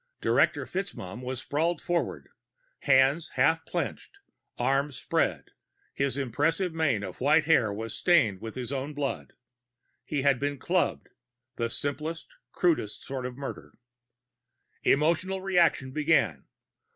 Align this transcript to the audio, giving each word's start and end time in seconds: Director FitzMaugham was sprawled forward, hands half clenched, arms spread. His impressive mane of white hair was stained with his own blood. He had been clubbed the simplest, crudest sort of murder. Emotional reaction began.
Director 0.19 0.65
FitzMaugham 0.65 1.21
was 1.21 1.41
sprawled 1.41 1.79
forward, 1.79 2.29
hands 2.79 3.29
half 3.35 3.63
clenched, 3.65 4.17
arms 4.57 4.95
spread. 4.97 5.49
His 5.93 6.17
impressive 6.17 6.73
mane 6.73 7.03
of 7.03 7.21
white 7.21 7.45
hair 7.45 7.71
was 7.71 7.93
stained 7.95 8.41
with 8.41 8.55
his 8.55 8.71
own 8.71 8.95
blood. 8.95 9.33
He 10.03 10.23
had 10.23 10.39
been 10.39 10.57
clubbed 10.57 11.09
the 11.57 11.69
simplest, 11.69 12.33
crudest 12.51 13.03
sort 13.03 13.27
of 13.27 13.37
murder. 13.37 13.75
Emotional 14.81 15.39
reaction 15.41 15.91
began. 15.91 16.45